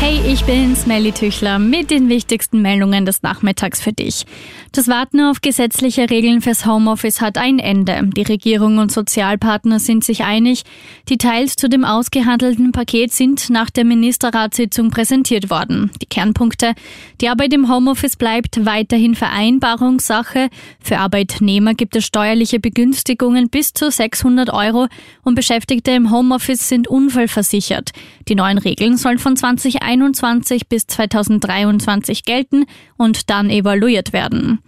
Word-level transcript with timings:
Hey, 0.00 0.20
ich 0.24 0.44
bin 0.44 0.76
Smelly 0.76 1.10
Tüchler 1.10 1.58
mit 1.58 1.90
den 1.90 2.08
wichtigsten 2.08 2.62
Meldungen 2.62 3.04
des 3.04 3.22
Nachmittags 3.22 3.80
für 3.80 3.92
dich. 3.92 4.26
Das 4.70 4.86
Warten 4.86 5.20
auf 5.20 5.40
gesetzliche 5.40 6.08
Regeln 6.08 6.40
fürs 6.40 6.66
Homeoffice 6.66 7.20
hat 7.20 7.36
ein 7.36 7.58
Ende. 7.58 8.08
Die 8.16 8.22
Regierung 8.22 8.78
und 8.78 8.92
Sozialpartner 8.92 9.80
sind 9.80 10.04
sich 10.04 10.22
einig. 10.22 10.62
Details 11.10 11.56
zu 11.56 11.68
dem 11.68 11.84
ausgehandelten 11.84 12.70
Paket 12.70 13.12
sind 13.12 13.50
nach 13.50 13.70
der 13.70 13.84
Ministerratssitzung 13.84 14.90
präsentiert 14.90 15.50
worden. 15.50 15.90
Die 16.00 16.06
Kernpunkte. 16.06 16.74
Die 17.20 17.28
Arbeit 17.28 17.52
im 17.52 17.68
Homeoffice 17.68 18.14
bleibt 18.16 18.64
weiterhin 18.64 19.16
Vereinbarungssache. 19.16 20.48
Für 20.78 20.98
Arbeitnehmer 20.98 21.74
gibt 21.74 21.96
es 21.96 22.04
steuerliche 22.04 22.60
Begünstigungen 22.60 23.48
bis 23.50 23.72
zu 23.72 23.90
600 23.90 24.50
Euro 24.50 24.86
und 25.24 25.34
Beschäftigte 25.34 25.90
im 25.90 26.12
Homeoffice 26.12 26.68
sind 26.68 26.86
unfallversichert. 26.86 27.90
Die 28.28 28.36
neuen 28.36 28.58
Regeln 28.58 28.96
sollen 28.96 29.18
von 29.18 29.36
2021 29.36 29.87
2021 29.88 30.68
bis 30.68 30.86
2023 30.86 32.24
gelten 32.24 32.66
und 32.98 33.30
dann 33.30 33.48
evaluiert 33.48 34.12
werden. 34.12 34.58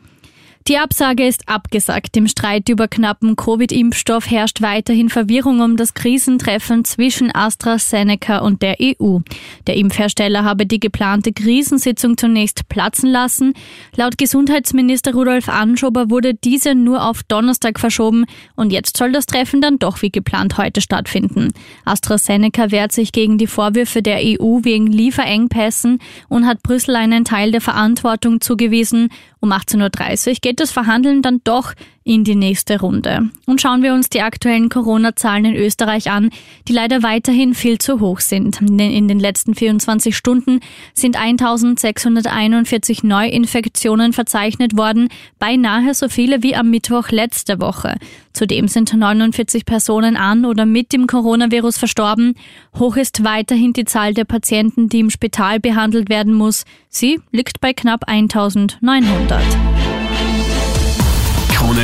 Die 0.71 0.79
Absage 0.79 1.27
ist 1.27 1.49
abgesagt. 1.49 2.17
Im 2.17 2.29
Streit 2.29 2.69
über 2.69 2.87
knappen 2.87 3.35
Covid-Impfstoff 3.35 4.31
herrscht 4.31 4.63
weiterhin 4.63 5.09
Verwirrung 5.09 5.59
um 5.59 5.77
das 5.77 5.95
Krisentreffen 5.95 6.85
zwischen 6.85 7.35
AstraZeneca 7.35 8.39
und 8.39 8.63
der 8.63 8.77
EU. 8.81 9.19
Der 9.67 9.75
Impfhersteller 9.75 10.45
habe 10.45 10.67
die 10.67 10.79
geplante 10.79 11.33
Krisensitzung 11.33 12.17
zunächst 12.17 12.69
platzen 12.69 13.11
lassen. 13.11 13.55
Laut 13.97 14.17
Gesundheitsminister 14.17 15.13
Rudolf 15.13 15.49
Anschober 15.49 16.09
wurde 16.09 16.35
diese 16.35 16.77
nur 16.77 17.05
auf 17.05 17.25
Donnerstag 17.25 17.81
verschoben 17.81 18.27
und 18.55 18.71
jetzt 18.71 18.97
soll 18.97 19.11
das 19.11 19.27
Treffen 19.27 19.61
dann 19.61 19.81
doch 19.81 20.03
wie 20.03 20.11
geplant 20.11 20.57
heute 20.57 20.81
stattfinden. 20.81 21.49
AstraZeneca 21.85 22.71
wehrt 22.71 22.93
sich 22.93 23.11
gegen 23.11 23.39
die 23.39 23.49
Vorwürfe 23.49 24.03
der 24.03 24.21
EU 24.23 24.61
wegen 24.63 24.87
Lieferengpässen 24.87 25.99
und 26.29 26.47
hat 26.47 26.63
Brüssel 26.63 26.95
einen 26.95 27.25
Teil 27.25 27.51
der 27.51 27.61
Verantwortung 27.61 28.41
zugewiesen. 28.41 29.09
Um 29.41 29.53
18.30 29.53 30.29
Uhr 30.29 30.35
geht 30.43 30.60
das 30.61 30.71
Verhandeln 30.71 31.23
dann 31.23 31.41
doch 31.45 31.75
in 32.03 32.25
die 32.25 32.35
nächste 32.35 32.81
Runde. 32.81 33.31
Und 33.47 33.61
schauen 33.61 33.83
wir 33.83 33.93
uns 33.93 34.09
die 34.09 34.23
aktuellen 34.23 34.69
Corona-Zahlen 34.69 35.45
in 35.45 35.55
Österreich 35.55 36.11
an, 36.11 36.31
die 36.67 36.73
leider 36.73 37.03
weiterhin 37.03 37.55
viel 37.55 37.79
zu 37.79 38.01
hoch 38.01 38.21
sind. 38.21 38.61
In 38.63 39.07
den 39.07 39.21
letzten 39.21 39.55
24 39.55 40.17
Stunden 40.17 40.61
sind 40.95 41.17
1641 41.17 43.03
Neuinfektionen 43.05 44.13
verzeichnet 44.13 44.77
worden, 44.77 45.09
beinahe 45.39 45.95
so 45.95 46.09
viele 46.09 46.43
wie 46.43 46.57
am 46.57 46.71
Mittwoch 46.71 47.11
letzte 47.11 47.61
Woche. 47.61 47.97
Zudem 48.33 48.67
sind 48.67 48.93
49 48.95 49.65
Personen 49.65 50.17
an 50.17 50.45
oder 50.45 50.67
mit 50.67 50.93
dem 50.93 51.07
Coronavirus 51.07 51.79
verstorben. 51.79 52.35
Hoch 52.79 52.97
ist 52.97 53.25
weiterhin 53.25 53.73
die 53.73 53.85
Zahl 53.85 54.15
der 54.15 54.25
Patienten, 54.25 54.89
die 54.89 55.01
im 55.01 55.11
Spital 55.11 55.61
behandelt 55.61 56.09
werden 56.09 56.33
muss. 56.33 56.65
Sie 56.89 57.21
liegt 57.31 57.61
bei 57.61 57.73
knapp 57.73 58.05
1900. 58.09 59.43